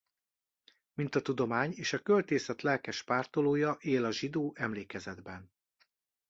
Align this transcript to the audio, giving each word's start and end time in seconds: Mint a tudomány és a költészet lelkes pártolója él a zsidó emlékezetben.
Mint 0.93 1.15
a 1.15 1.21
tudomány 1.21 1.71
és 1.73 1.93
a 1.93 1.99
költészet 1.99 2.61
lelkes 2.61 3.03
pártolója 3.03 3.77
él 3.79 4.05
a 4.05 4.11
zsidó 4.11 4.53
emlékezetben. 4.55 5.51